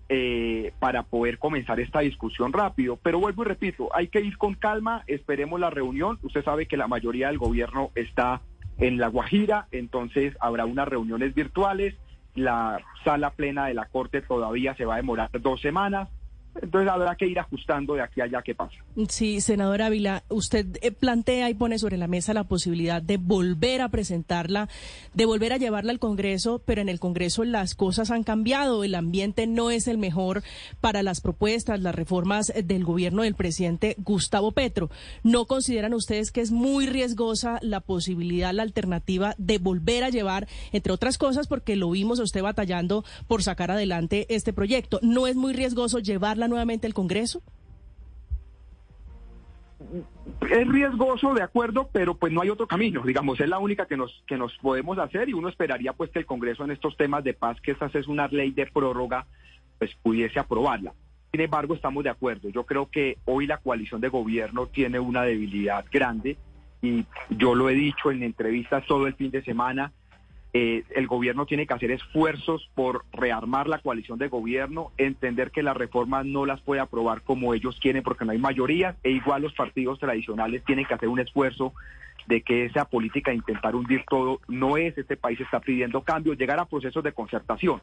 eh, 0.09 0.73
para 0.79 1.03
poder 1.03 1.39
comenzar 1.39 1.81
esta 1.81 2.01
discusión 2.01 2.53
rápido. 2.53 2.97
Pero 3.03 3.19
vuelvo 3.19 3.43
y 3.43 3.47
repito, 3.47 3.89
hay 3.95 4.09
que 4.09 4.21
ir 4.21 4.39
con 4.39 4.55
calma, 4.55 5.03
esperemos 5.07 5.59
la 5.59 5.71
reunión. 5.71 6.19
Usted 6.23 6.45
sabe 6.45 6.67
que 6.67 6.77
la 6.77 6.87
mayoría 6.87 7.29
del 7.29 7.39
gobierno 7.39 7.91
está 7.95 8.41
en 8.79 8.99
La 8.99 9.09
Guajira, 9.09 9.67
entonces 9.73 10.37
habrá 10.41 10.65
unas 10.65 10.87
reuniones 10.89 11.35
virtuales. 11.35 11.95
La 12.35 12.81
sala 13.03 13.31
plena 13.31 13.67
de 13.67 13.75
la 13.75 13.87
Corte 13.87 14.21
todavía 14.21 14.75
se 14.75 14.85
va 14.85 14.95
a 14.95 14.99
demorar 14.99 15.31
dos 15.41 15.61
semanas. 15.61 16.09
Entonces 16.63 16.91
habrá 16.91 17.15
que 17.17 17.27
ir 17.27 17.39
ajustando 17.39 17.95
de 17.95 18.03
aquí 18.03 18.21
a 18.21 18.25
allá 18.25 18.43
qué 18.43 18.55
pasa. 18.55 18.77
Sí, 19.09 19.41
senador 19.41 19.83
Ávila, 19.83 20.25
usted 20.29 20.67
eh, 20.83 20.91
plantea 20.91 21.51
y 21.51 21.55
pone 21.55 21.79
sobre 21.79 21.97
la 21.97 22.07
mesa 22.07 22.35
la 22.35 22.45
posibilidad 22.45 23.03
de 23.03 23.17
volver 23.17 23.83
a 23.83 23.89
presentarla, 23.89 24.69
de 25.15 25.27
volver 25.27 25.53
a 25.53 25.59
llevarla 25.59 25.93
al 25.93 25.99
Congreso, 25.99 26.63
pero 26.65 26.81
en 26.81 26.89
el 26.89 27.01
Congreso 27.01 27.45
las 27.45 27.75
cosas 27.75 28.11
han 28.11 28.25
cambiado, 28.25 28.85
el 28.85 28.95
ambiente 28.95 29.47
no 29.47 29.71
es 29.71 29.87
el 29.89 29.99
mejor 29.99 30.43
para 30.81 31.03
las 31.03 31.21
propuestas, 31.21 31.81
las 31.81 31.95
reformas 31.95 32.53
del 32.65 32.85
gobierno 32.85 33.23
del 33.23 33.35
presidente 33.35 33.97
Gustavo 33.99 34.53
Petro. 34.53 34.91
¿No 35.23 35.47
consideran 35.47 35.95
ustedes 35.95 36.31
que 36.31 36.41
es 36.41 36.51
muy 36.51 36.87
riesgosa 36.87 37.59
la 37.63 37.81
posibilidad, 37.81 38.53
la 38.53 38.63
alternativa 38.63 39.35
de 39.39 39.59
volver 39.59 40.05
a 40.05 40.11
llevar, 40.11 40.49
entre 40.73 40.93
otras 40.93 41.19
cosas, 41.19 41.47
porque 41.47 41.77
lo 41.77 41.91
vimos 41.91 42.21
a 42.21 42.25
usted 42.25 42.43
batallando 42.43 43.05
por 43.27 43.43
sacar 43.43 43.71
adelante 43.71 44.27
este 44.31 44.53
proyecto? 44.53 44.99
¿No 45.03 45.27
es 45.27 45.37
muy 45.37 45.53
riesgoso 45.53 45.99
llevarla 45.99 46.46
nuevamente 46.49 46.87
el 46.87 46.95
Congreso? 46.95 47.43
Es 50.51 50.69
riesgoso, 50.69 51.35
de 51.35 51.43
acuerdo, 51.43 51.89
pero 51.93 52.15
pues 52.15 52.33
no 52.33 52.41
hay 52.41 52.51
otro 52.51 52.67
camino, 52.67 53.03
digamos, 53.03 53.39
es 53.41 53.49
la 53.49 53.59
única 53.59 53.87
que 53.87 53.97
nos 53.97 54.25
que 54.27 54.37
nos 54.37 54.57
podemos 54.59 54.99
hacer 54.99 55.29
y 55.29 55.35
uno 55.35 55.49
esperaría 55.49 55.93
pues 55.93 56.11
que 56.11 56.19
el 56.19 56.27
Congreso 56.27 56.65
en 56.65 56.71
estos 56.71 56.97
temas 56.97 57.23
de 57.25 57.35
paz, 57.35 57.61
que 57.61 57.73
esta 57.73 57.87
es 57.93 58.09
una 58.09 58.27
ley 58.29 58.53
de 58.53 58.67
prórroga, 58.67 59.27
pues 59.79 59.95
pudiese 60.03 60.41
aprobarla. 60.41 60.95
Sin 61.31 61.41
embargo, 61.41 61.75
estamos 61.75 62.03
de 62.05 62.11
acuerdo. 62.11 62.49
Yo 62.49 62.65
creo 62.65 62.91
que 62.91 63.19
hoy 63.27 63.47
la 63.47 63.59
coalición 63.59 64.01
de 64.01 64.09
gobierno 64.09 64.67
tiene 64.67 64.99
una 64.99 65.23
debilidad 65.23 65.85
grande 65.93 66.39
y 66.81 67.05
yo 67.31 67.55
lo 67.55 67.69
he 67.69 67.75
dicho 67.75 68.11
en 68.11 68.23
entrevistas 68.23 68.87
todo 68.87 69.07
el 69.07 69.15
fin 69.15 69.31
de 69.31 69.43
semana. 69.43 69.93
Eh, 70.53 70.85
el 70.95 71.07
gobierno 71.07 71.45
tiene 71.45 71.67
que 71.67 71.75
hacer 71.75 71.91
esfuerzos 71.91 72.71
por 72.75 73.05
rearmar 73.13 73.69
la 73.69 73.79
coalición 73.79 74.19
de 74.19 74.29
gobierno, 74.29 74.91
entender 74.97 75.51
que 75.51 75.63
las 75.63 75.77
reformas 75.77 76.25
no 76.25 76.47
las 76.47 76.61
puede 76.63 76.81
aprobar 76.81 77.23
como 77.23 77.53
ellos 77.53 77.79
quieren 77.81 78.03
porque 78.03 78.25
no 78.25 78.33
hay 78.33 78.39
mayoría, 78.39 78.97
e 79.03 79.11
igual 79.11 79.43
los 79.43 79.53
partidos 79.53 79.99
tradicionales 79.99 80.65
tienen 80.65 80.87
que 80.87 80.95
hacer 80.95 81.09
un 81.09 81.21
esfuerzo 81.21 81.75
de 82.27 82.41
que 82.41 82.65
esa 82.65 82.87
política 82.87 83.31
de 83.31 83.37
intentar 83.37 83.77
hundir 83.77 84.05
todo 84.09 84.41
no 84.49 84.77
es, 84.77 84.97
este 84.97 85.17
país 85.17 85.41
está 85.41 85.61
pidiendo 85.61 86.03
cambios, 86.03 86.39
llegar 86.39 86.59
a 86.59 86.65
procesos 86.65 87.05
de 87.05 87.13
concertación, 87.13 87.83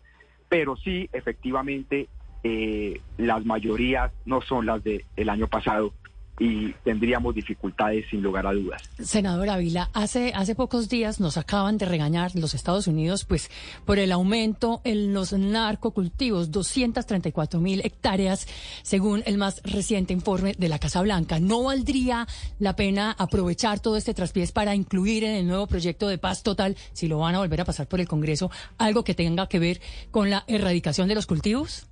pero 0.49 0.75
sí, 0.75 1.09
efectivamente, 1.13 2.07
eh, 2.43 2.99
las 3.17 3.45
mayorías 3.45 4.11
no 4.25 4.41
son 4.41 4.65
las 4.65 4.83
del 4.83 5.29
año 5.29 5.47
pasado 5.47 5.93
y 6.39 6.73
tendríamos 6.83 7.35
dificultades 7.35 8.05
sin 8.09 8.21
lugar 8.21 8.47
a 8.47 8.53
dudas. 8.53 8.81
Senador 8.99 9.49
Ávila, 9.49 9.89
hace, 9.93 10.33
hace 10.33 10.55
pocos 10.55 10.89
días 10.89 11.19
nos 11.19 11.37
acaban 11.37 11.77
de 11.77 11.85
regañar 11.85 12.35
los 12.35 12.53
Estados 12.53 12.87
Unidos 12.87 13.25
pues 13.25 13.51
por 13.85 13.99
el 13.99 14.11
aumento 14.11 14.81
en 14.83 15.13
los 15.13 15.33
narcocultivos, 15.33 16.51
234 16.51 17.59
mil 17.59 17.81
hectáreas, 17.85 18.47
según 18.81 19.23
el 19.25 19.37
más 19.37 19.61
reciente 19.63 20.13
informe 20.13 20.53
de 20.57 20.69
la 20.69 20.79
Casa 20.79 21.01
Blanca. 21.01 21.39
¿No 21.39 21.63
valdría 21.63 22.27
la 22.59 22.75
pena 22.75 23.15
aprovechar 23.17 23.79
todo 23.79 23.97
este 23.97 24.13
traspiés 24.13 24.51
para 24.51 24.75
incluir 24.75 25.23
en 25.23 25.35
el 25.35 25.47
nuevo 25.47 25.67
proyecto 25.67 26.07
de 26.07 26.17
paz 26.17 26.43
total, 26.43 26.75
si 26.93 27.07
lo 27.07 27.19
van 27.19 27.35
a 27.35 27.39
volver 27.39 27.61
a 27.61 27.65
pasar 27.65 27.87
por 27.87 27.99
el 27.99 28.07
Congreso, 28.07 28.49
algo 28.77 29.03
que 29.03 29.13
tenga 29.13 29.47
que 29.47 29.59
ver 29.59 29.81
con 30.11 30.29
la 30.29 30.43
erradicación 30.47 31.07
de 31.07 31.15
los 31.15 31.27
cultivos? 31.27 31.87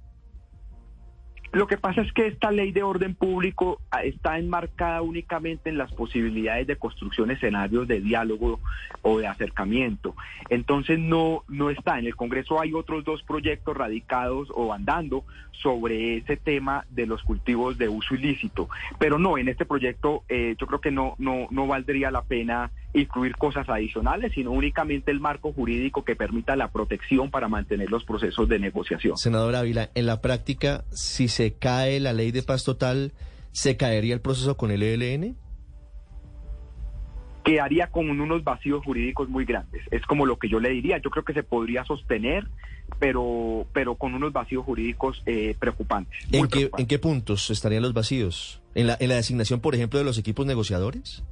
Lo 1.53 1.67
que 1.67 1.77
pasa 1.77 2.01
es 2.01 2.13
que 2.13 2.27
esta 2.27 2.50
ley 2.50 2.72
de 2.72 2.81
orden 2.81 3.13
público 3.13 3.81
ah, 3.91 4.03
está 4.03 4.39
enmarcada 4.39 5.01
únicamente 5.01 5.70
en 5.70 5.77
las 5.77 5.91
posibilidades 5.91 6.65
de 6.65 6.77
construcción 6.77 7.27
de 7.27 7.34
escenarios 7.34 7.89
de 7.89 8.00
diálogo 8.00 8.62
o 9.01 9.20
de 9.20 9.27
acercamiento. 9.27 10.15
Entonces 10.50 10.98
no, 10.98 11.43
no 11.50 11.70
está. 11.70 12.00
En 12.00 12.05
el 12.05 12.15
Congreso 12.15 12.62
hay 12.62 12.74
otros 12.74 13.03
dos 13.03 13.22
proyectos 13.24 13.75
radicados 13.75 14.48
o 14.55 14.72
andando 14.72 15.25
sobre 15.51 16.17
ese 16.17 16.38
tema 16.38 16.86
de 16.89 17.05
los 17.05 17.22
cultivos 17.24 17.77
de 17.77 17.89
uso 17.89 18.15
ilícito. 18.15 18.70
Pero 18.98 19.20
no, 19.20 19.38
en 19.38 19.50
este 19.50 19.65
proyecto 19.65 20.24
eh, 20.29 20.55
yo 20.58 20.67
creo 20.67 20.79
que 20.79 20.91
no, 20.91 21.15
no, 21.17 21.48
no 21.51 21.67
valdría 21.67 22.12
la 22.12 22.22
pena 22.22 22.72
incluir 22.93 23.36
cosas 23.38 23.67
adicionales, 23.69 24.33
sino 24.33 24.51
únicamente 24.51 25.12
el 25.12 25.19
marco 25.19 25.53
jurídico 25.53 26.03
que 26.03 26.15
permita 26.15 26.55
la 26.55 26.71
protección 26.71 27.31
para 27.31 27.48
mantener 27.48 27.89
los 27.89 28.03
procesos 28.03 28.50
de 28.50 28.60
negociación. 28.60 29.17
Senador 29.17 29.55
Ávila, 29.55 29.89
en 29.95 30.05
la 30.05 30.21
práctica, 30.21 30.83
si 30.91 31.27
se 31.27 31.53
cae 31.53 32.00
la 32.00 32.13
ley 32.13 32.31
de 32.31 32.43
paz 32.43 32.63
total, 32.63 33.13
¿se 33.51 33.77
caería 33.77 34.13
el 34.13 34.21
proceso 34.21 34.57
con 34.57 34.71
el 34.71 34.83
ELN? 34.83 35.38
Quedaría 37.45 37.88
con 37.88 38.10
unos 38.10 38.43
vacíos 38.43 38.83
jurídicos 38.83 39.27
muy 39.29 39.45
grandes. 39.45 39.81
Es 39.89 40.05
como 40.05 40.25
lo 40.25 40.38
que 40.38 40.48
yo 40.48 40.60
le 40.60 40.69
diría. 40.69 41.00
Yo 41.00 41.10
creo 41.10 41.25
que 41.25 41.33
se 41.33 41.41
podría 41.41 41.83
sostener, 41.86 42.48
pero, 43.00 43.65
pero 43.74 43.95
con 43.95 44.13
unos 44.13 44.31
vacíos 44.31 44.63
jurídicos 44.63 45.24
eh, 45.25 45.55
preocupantes. 45.57 46.27
¿En 46.31 46.48
qué, 46.48 46.69
¿En 46.77 46.86
qué 46.86 47.00
puntos 47.00 47.50
estarían 47.50 47.81
los 47.81 47.93
vacíos? 47.93 48.62
¿En 48.75 48.86
la, 48.86 48.95
¿En 49.00 49.10
la 49.10 49.15
designación, 49.15 49.60
por 49.60 49.74
ejemplo, 49.74 49.98
de 49.98 50.05
los 50.05 50.19
equipos 50.19 50.45
negociadores? 50.45 51.24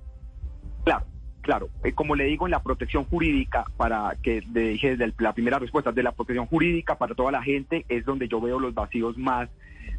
Claro, 0.84 1.06
Claro, 1.42 1.70
eh, 1.84 1.94
como 1.94 2.16
le 2.16 2.26
digo, 2.26 2.48
en 2.48 2.52
la 2.52 2.62
protección 2.62 3.06
jurídica, 3.06 3.66
para 3.78 4.16
que 4.22 4.44
le 4.54 4.70
dije 4.70 4.96
desde 4.96 5.14
la 5.20 5.34
primera 5.34 5.58
respuesta, 5.58 5.92
de 5.92 6.04
la 6.04 6.12
protección 6.12 6.46
jurídica 6.48 6.98
para 6.98 7.16
toda 7.16 7.32
la 7.32 7.42
gente 7.42 7.86
es 7.88 8.06
donde 8.06 8.28
yo 8.28 8.42
veo 8.42 8.60
los 8.60 8.74
vacíos 8.74 9.18
más, 9.18 9.50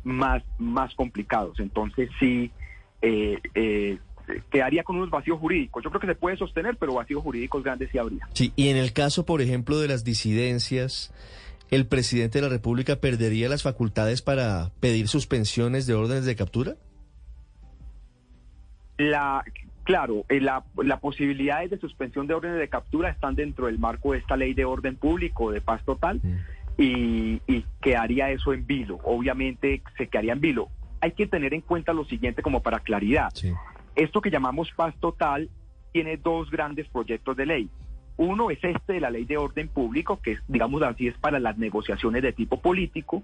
más, 0.04 0.42
más 0.58 0.94
complicados. 0.94 1.58
Entonces 1.58 2.10
sí, 2.18 2.50
eh, 3.00 3.38
eh, 3.54 3.98
quedaría 4.50 4.84
con 4.84 4.96
unos 4.96 5.10
vacíos 5.10 5.38
jurídicos. 5.38 5.82
Yo 5.82 5.90
creo 5.90 6.00
que 6.00 6.06
se 6.06 6.14
puede 6.14 6.36
sostener, 6.36 6.76
pero 6.76 6.94
vacíos 6.94 7.22
jurídicos 7.22 7.62
grandes 7.62 7.90
sí 7.90 7.98
habría. 7.98 8.28
Sí, 8.34 8.52
y 8.54 8.68
en 8.68 8.76
el 8.76 8.92
caso, 8.92 9.24
por 9.24 9.40
ejemplo, 9.40 9.78
de 9.80 9.88
las 9.88 10.04
disidencias, 10.04 11.12
¿el 11.70 11.86
presidente 11.86 12.38
de 12.38 12.42
la 12.42 12.48
República 12.50 12.96
perdería 12.96 13.48
las 13.48 13.62
facultades 13.62 14.20
para 14.22 14.72
pedir 14.80 15.08
suspensiones 15.08 15.86
de 15.86 15.94
órdenes 15.94 16.26
de 16.26 16.36
captura? 16.36 16.76
La, 18.98 19.42
Claro, 19.84 20.24
eh, 20.28 20.40
la, 20.40 20.64
la 20.76 21.00
posibilidades 21.00 21.70
de 21.70 21.78
suspensión 21.78 22.26
de 22.26 22.34
órdenes 22.34 22.58
de 22.58 22.68
captura 22.68 23.10
están 23.10 23.34
dentro 23.34 23.66
del 23.66 23.78
marco 23.78 24.12
de 24.12 24.18
esta 24.18 24.36
ley 24.36 24.54
de 24.54 24.64
orden 24.64 24.96
público 24.96 25.50
de 25.50 25.60
paz 25.60 25.82
total 25.84 26.20
mm. 26.22 26.80
y, 26.80 27.42
y, 27.46 27.64
quedaría 27.80 28.30
eso 28.30 28.52
en 28.52 28.66
vilo. 28.66 28.98
Obviamente 29.04 29.82
se 29.96 30.08
quedaría 30.08 30.34
en 30.34 30.40
vilo. 30.40 30.68
Hay 31.00 31.12
que 31.12 31.26
tener 31.26 31.54
en 31.54 31.62
cuenta 31.62 31.92
lo 31.92 32.04
siguiente 32.04 32.42
como 32.42 32.62
para 32.62 32.80
claridad. 32.80 33.32
Esto 33.96 34.20
que 34.20 34.30
llamamos 34.30 34.70
paz 34.72 34.94
total 35.00 35.48
tiene 35.92 36.16
dos 36.16 36.50
grandes 36.50 36.88
proyectos 36.88 37.36
de 37.36 37.46
ley. 37.46 37.70
Uno 38.16 38.50
es 38.50 38.62
este 38.62 38.92
de 38.94 39.00
la 39.00 39.10
ley 39.10 39.24
de 39.24 39.38
orden 39.38 39.68
público, 39.68 40.20
que 40.20 40.38
digamos 40.46 40.82
así 40.82 41.08
es 41.08 41.16
para 41.16 41.40
las 41.40 41.56
negociaciones 41.56 42.22
de 42.22 42.32
tipo 42.32 42.60
político, 42.60 43.22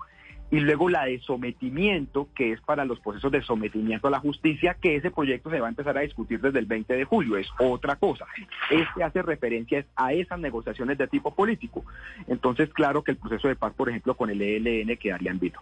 y 0.50 0.60
luego 0.60 0.88
la 0.88 1.04
de 1.04 1.18
sometimiento, 1.20 2.28
que 2.34 2.52
es 2.52 2.60
para 2.60 2.84
los 2.84 3.00
procesos 3.00 3.32
de 3.32 3.42
sometimiento 3.42 4.08
a 4.08 4.10
la 4.10 4.20
justicia, 4.20 4.76
que 4.80 4.96
ese 4.96 5.10
proyecto 5.10 5.50
se 5.50 5.60
va 5.60 5.66
a 5.66 5.70
empezar 5.70 5.96
a 5.98 6.02
discutir 6.02 6.40
desde 6.40 6.58
el 6.58 6.66
20 6.66 6.94
de 6.94 7.04
julio, 7.04 7.36
es 7.36 7.48
otra 7.58 7.96
cosa. 7.96 8.26
Este 8.70 9.02
hace 9.02 9.22
referencia 9.22 9.84
a 9.96 10.12
esas 10.12 10.38
negociaciones 10.38 10.98
de 10.98 11.08
tipo 11.08 11.34
político. 11.34 11.84
Entonces, 12.28 12.72
claro 12.72 13.02
que 13.02 13.12
el 13.12 13.16
proceso 13.16 13.48
de 13.48 13.56
paz, 13.56 13.72
por 13.74 13.88
ejemplo, 13.88 14.14
con 14.14 14.30
el 14.30 14.40
ELN 14.40 14.96
quedaría 14.96 15.30
en 15.30 15.38
vilo. 15.38 15.60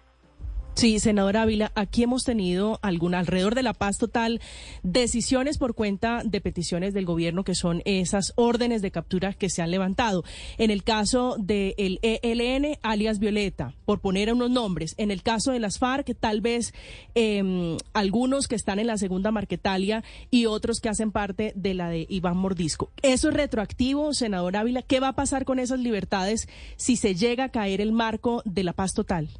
Sí, 0.74 0.98
senadora 0.98 1.42
Ávila, 1.42 1.70
aquí 1.76 2.02
hemos 2.02 2.24
tenido 2.24 2.80
algún 2.82 3.14
alrededor 3.14 3.54
de 3.54 3.62
la 3.62 3.74
paz 3.74 3.96
total 3.96 4.40
decisiones 4.82 5.56
por 5.56 5.76
cuenta 5.76 6.22
de 6.24 6.40
peticiones 6.40 6.92
del 6.92 7.06
gobierno 7.06 7.44
que 7.44 7.54
son 7.54 7.80
esas 7.84 8.32
órdenes 8.34 8.82
de 8.82 8.90
captura 8.90 9.34
que 9.34 9.50
se 9.50 9.62
han 9.62 9.70
levantado. 9.70 10.24
En 10.58 10.72
el 10.72 10.82
caso 10.82 11.36
del 11.38 12.00
ELN, 12.02 12.76
alias 12.82 13.20
Violeta, 13.20 13.72
por 13.84 14.00
poner 14.00 14.32
unos 14.32 14.50
nombres. 14.50 14.96
En 14.98 15.12
el 15.12 15.22
caso 15.22 15.52
de 15.52 15.60
las 15.60 15.78
FARC, 15.78 16.16
tal 16.18 16.40
vez 16.40 16.74
eh, 17.14 17.78
algunos 17.92 18.48
que 18.48 18.56
están 18.56 18.80
en 18.80 18.88
la 18.88 18.98
segunda 18.98 19.30
Marquetalia 19.30 20.02
y 20.28 20.46
otros 20.46 20.80
que 20.80 20.88
hacen 20.88 21.12
parte 21.12 21.52
de 21.54 21.74
la 21.74 21.88
de 21.88 22.04
Iván 22.08 22.36
Mordisco. 22.36 22.90
¿Eso 23.02 23.28
es 23.28 23.34
retroactivo, 23.34 24.12
senadora 24.12 24.60
Ávila? 24.60 24.82
¿Qué 24.82 24.98
va 24.98 25.08
a 25.08 25.14
pasar 25.14 25.44
con 25.44 25.60
esas 25.60 25.78
libertades 25.78 26.48
si 26.76 26.96
se 26.96 27.14
llega 27.14 27.44
a 27.44 27.48
caer 27.50 27.80
el 27.80 27.92
marco 27.92 28.42
de 28.44 28.64
la 28.64 28.72
paz 28.72 28.92
total? 28.92 29.30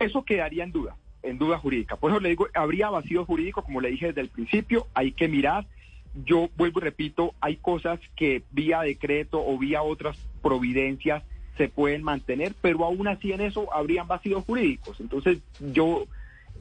Eso 0.00 0.24
quedaría 0.24 0.64
en 0.64 0.72
duda, 0.72 0.96
en 1.22 1.38
duda 1.38 1.58
jurídica. 1.58 1.96
Por 1.96 2.10
eso 2.10 2.20
le 2.20 2.30
digo, 2.30 2.48
habría 2.54 2.88
vacío 2.90 3.24
jurídico, 3.26 3.62
como 3.62 3.80
le 3.80 3.90
dije 3.90 4.08
desde 4.08 4.22
el 4.22 4.28
principio, 4.28 4.86
hay 4.94 5.12
que 5.12 5.28
mirar. 5.28 5.66
Yo 6.24 6.48
vuelvo 6.56 6.80
y 6.80 6.84
repito, 6.84 7.34
hay 7.40 7.56
cosas 7.56 8.00
que 8.16 8.42
vía 8.50 8.80
decreto 8.80 9.44
o 9.46 9.58
vía 9.58 9.82
otras 9.82 10.16
providencias 10.42 11.22
se 11.56 11.68
pueden 11.68 12.02
mantener, 12.02 12.54
pero 12.62 12.84
aún 12.84 13.06
así 13.06 13.32
en 13.32 13.42
eso 13.42 13.72
habrían 13.74 14.08
vacíos 14.08 14.42
jurídicos. 14.44 14.98
Entonces 14.98 15.38
yo 15.60 16.06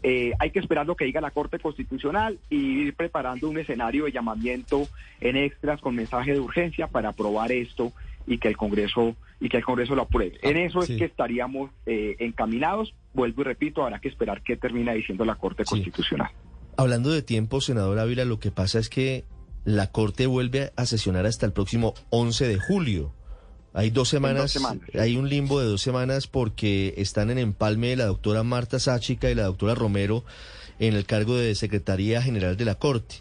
eh, 0.03 0.33
hay 0.39 0.51
que 0.51 0.59
esperar 0.59 0.85
lo 0.85 0.97
que 0.97 1.05
diga 1.05 1.21
la 1.21 1.31
Corte 1.31 1.59
Constitucional 1.59 2.37
y 2.49 2.57
ir 2.57 2.93
preparando 2.93 3.49
un 3.49 3.57
escenario 3.57 4.05
de 4.05 4.11
llamamiento 4.11 4.87
en 5.21 5.37
extras 5.37 5.79
con 5.79 5.95
mensaje 5.95 6.33
de 6.33 6.41
urgencia 6.41 6.87
para 6.87 7.09
aprobar 7.09 7.53
esto 7.53 7.93
y 8.27 8.37
que 8.37 8.47
el 8.47 8.57
Congreso 8.57 9.15
y 9.39 9.49
que 9.49 9.57
el 9.57 9.63
Congreso 9.63 9.95
lo 9.95 10.03
apruebe. 10.03 10.37
en 10.41 10.57
ah, 10.57 10.61
eso 10.61 10.81
es 10.81 10.87
que 10.87 11.05
estaríamos 11.05 11.71
eh, 11.85 12.15
encaminados. 12.19 12.93
Vuelvo 13.13 13.41
y 13.41 13.45
repito, 13.45 13.83
habrá 13.83 13.99
que 13.99 14.09
esperar 14.09 14.43
qué 14.43 14.57
termina 14.57 14.93
diciendo 14.93 15.25
la 15.25 15.35
Corte 15.35 15.63
Constitucional. 15.63 16.29
Hablando 16.77 17.11
de 17.11 17.21
tiempo, 17.21 17.61
senador 17.61 17.99
Ávila, 17.99 18.25
lo 18.25 18.39
que 18.39 18.51
pasa 18.51 18.79
es 18.79 18.89
que 18.89 19.25
la 19.65 19.91
Corte 19.91 20.27
vuelve 20.27 20.71
a 20.75 20.85
sesionar 20.85 21.25
hasta 21.25 21.45
el 21.45 21.53
próximo 21.53 21.93
11 22.09 22.47
de 22.47 22.59
julio. 22.59 23.13
Hay 23.73 23.91
dos 23.91 24.09
semanas, 24.09 24.57
hay 24.93 25.15
un 25.15 25.29
limbo 25.29 25.59
de 25.59 25.67
dos 25.67 25.81
semanas 25.81 26.27
porque 26.27 26.95
están 26.97 27.29
en 27.29 27.37
empalme 27.37 27.95
la 27.95 28.05
doctora 28.05 28.43
Marta 28.43 28.79
Sáchica 28.79 29.29
y 29.29 29.35
la 29.35 29.43
doctora 29.43 29.75
Romero 29.75 30.25
en 30.79 30.95
el 30.95 31.05
cargo 31.05 31.35
de 31.35 31.53
Secretaría 31.53 32.21
General 32.21 32.57
de 32.57 32.65
la 32.65 32.75
Corte. 32.75 33.17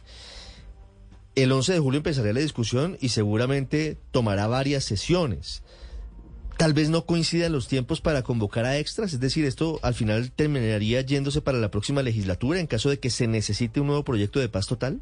El 1.39 1.53
11 1.53 1.75
de 1.75 1.79
julio 1.79 1.99
empezaría 1.99 2.33
la 2.33 2.41
discusión 2.41 2.99
y 3.01 3.11
seguramente 3.11 3.97
tomará 4.11 4.49
varias 4.49 4.83
sesiones. 4.83 5.63
Tal 6.57 6.73
vez 6.73 6.91
no 6.91 7.07
coincidan 7.07 7.53
los 7.53 7.69
tiempos 7.69 8.01
para 8.01 8.25
convocar 8.25 8.65
a 8.65 8.77
extras, 8.77 9.13
es 9.13 9.21
decir, 9.21 9.45
esto 9.45 9.79
al 9.85 9.95
final 9.95 10.33
terminaría 10.33 11.01
yéndose 11.01 11.41
para 11.41 11.59
la 11.59 11.71
próxima 11.71 12.03
legislatura 12.03 12.59
en 12.59 12.67
caso 12.67 12.91
de 12.91 12.99
que 12.99 13.11
se 13.11 13.29
necesite 13.29 13.79
un 13.79 13.87
nuevo 13.87 14.03
proyecto 14.03 14.41
de 14.41 14.49
paz 14.49 14.67
total. 14.67 15.01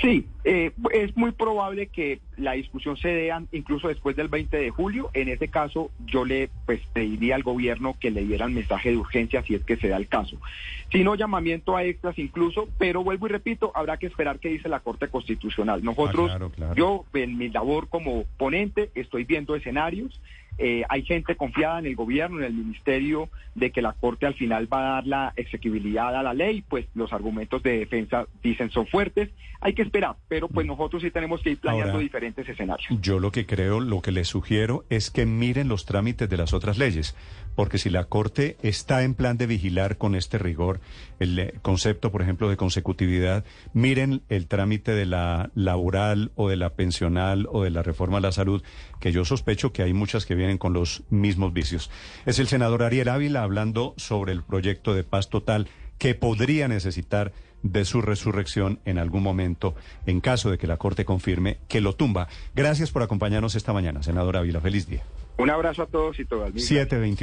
Sí, 0.00 0.26
eh, 0.44 0.72
es 0.92 1.16
muy 1.16 1.32
probable 1.32 1.86
que 1.86 2.20
la 2.36 2.52
discusión 2.52 2.96
se 2.96 3.08
dé 3.08 3.32
incluso 3.52 3.88
después 3.88 4.16
del 4.16 4.28
20 4.28 4.56
de 4.56 4.70
julio. 4.70 5.10
En 5.14 5.28
ese 5.28 5.48
caso, 5.48 5.90
yo 6.06 6.24
le 6.24 6.48
pues, 6.66 6.80
pediría 6.92 7.36
al 7.36 7.42
gobierno 7.42 7.94
que 8.00 8.10
le 8.10 8.24
dieran 8.24 8.54
mensaje 8.54 8.90
de 8.90 8.96
urgencia 8.96 9.42
si 9.42 9.54
es 9.54 9.64
que 9.64 9.76
se 9.76 9.88
da 9.88 9.96
el 9.96 10.08
caso. 10.08 10.38
Si 10.90 11.04
no, 11.04 11.14
llamamiento 11.14 11.76
a 11.76 11.84
extras 11.84 12.18
incluso, 12.18 12.68
pero 12.78 13.04
vuelvo 13.04 13.26
y 13.26 13.30
repito, 13.30 13.70
habrá 13.74 13.96
que 13.96 14.06
esperar 14.06 14.40
qué 14.40 14.48
dice 14.48 14.68
la 14.68 14.80
Corte 14.80 15.08
Constitucional. 15.08 15.84
Nosotros, 15.84 16.32
ah, 16.32 16.72
yo 16.74 17.04
en 17.14 17.38
mi 17.38 17.48
labor 17.48 17.88
como 17.88 18.24
ponente, 18.36 18.90
estoy 18.94 19.24
viendo 19.24 19.54
escenarios 19.54 20.20
eh, 20.58 20.82
hay 20.88 21.02
gente 21.04 21.36
confiada 21.36 21.78
en 21.78 21.86
el 21.86 21.96
gobierno, 21.96 22.38
en 22.38 22.44
el 22.44 22.54
ministerio, 22.54 23.28
de 23.54 23.70
que 23.70 23.82
la 23.82 23.92
Corte 23.92 24.26
al 24.26 24.34
final 24.34 24.72
va 24.72 24.78
a 24.78 24.92
dar 24.94 25.06
la 25.06 25.32
exequibilidad 25.36 26.14
a 26.14 26.22
la 26.22 26.34
ley, 26.34 26.62
pues 26.68 26.86
los 26.94 27.12
argumentos 27.12 27.62
de 27.62 27.78
defensa 27.78 28.26
dicen 28.42 28.70
son 28.70 28.86
fuertes. 28.86 29.30
Hay 29.60 29.74
que 29.74 29.82
esperar, 29.82 30.16
pero 30.28 30.48
pues 30.48 30.66
nosotros 30.66 31.02
sí 31.02 31.10
tenemos 31.10 31.40
que 31.42 31.50
ir 31.50 31.58
planeando 31.58 31.98
diferentes 31.98 32.48
escenarios. 32.48 32.88
Yo 33.00 33.18
lo 33.18 33.30
que 33.30 33.46
creo, 33.46 33.80
lo 33.80 34.02
que 34.02 34.10
les 34.10 34.28
sugiero 34.28 34.84
es 34.90 35.10
que 35.10 35.24
miren 35.24 35.68
los 35.68 35.84
trámites 35.84 36.28
de 36.28 36.36
las 36.36 36.52
otras 36.52 36.78
leyes, 36.78 37.16
porque 37.54 37.78
si 37.78 37.90
la 37.90 38.04
Corte 38.04 38.56
está 38.62 39.02
en 39.02 39.14
plan 39.14 39.36
de 39.36 39.46
vigilar 39.46 39.98
con 39.98 40.14
este 40.14 40.38
rigor 40.38 40.80
el 41.20 41.38
eh, 41.38 41.54
concepto, 41.62 42.10
por 42.10 42.22
ejemplo, 42.22 42.48
de 42.48 42.56
consecutividad, 42.56 43.44
miren 43.72 44.22
el 44.28 44.46
trámite 44.46 44.92
de 44.92 45.06
la 45.06 45.50
laboral 45.54 46.32
o 46.34 46.48
de 46.48 46.56
la 46.56 46.70
pensional 46.70 47.46
o 47.50 47.62
de 47.62 47.70
la 47.70 47.82
reforma 47.82 48.18
a 48.18 48.22
la 48.22 48.32
salud, 48.32 48.62
que 49.00 49.12
yo 49.12 49.24
sospecho 49.24 49.72
que 49.72 49.82
hay 49.82 49.92
muchas 49.92 50.26
que 50.26 50.34
vienen 50.34 50.58
con 50.58 50.72
los 50.72 51.04
mismos 51.10 51.52
vicios. 51.52 51.90
Es 52.26 52.38
el 52.38 52.48
senador 52.48 52.82
Ariel 52.82 53.08
Ávila 53.08 53.42
hablando 53.42 53.94
sobre 53.96 54.32
el 54.32 54.42
proyecto 54.42 54.94
de 54.94 55.04
paz 55.04 55.28
total 55.28 55.68
que 55.98 56.14
podría 56.14 56.68
necesitar 56.68 57.32
de 57.62 57.84
su 57.84 58.02
resurrección 58.02 58.80
en 58.84 58.98
algún 58.98 59.22
momento 59.22 59.74
en 60.06 60.20
caso 60.20 60.50
de 60.50 60.58
que 60.58 60.66
la 60.66 60.76
Corte 60.76 61.04
confirme 61.04 61.58
que 61.68 61.80
lo 61.80 61.94
tumba. 61.94 62.28
Gracias 62.54 62.90
por 62.90 63.02
acompañarnos 63.02 63.54
esta 63.54 63.72
mañana, 63.72 64.02
senador 64.02 64.36
Ávila. 64.36 64.60
Feliz 64.60 64.86
día. 64.88 65.02
Un 65.38 65.50
abrazo 65.50 65.82
a 65.82 65.86
todos 65.86 66.18
y 66.18 66.24
todas. 66.24 66.52
721. 66.52 67.16